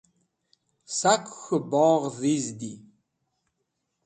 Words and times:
sak'ey 0.97 1.31
k̃hu 1.43 1.57
bogh 1.69 2.07
dhiz 2.19 2.47
di 2.59 2.73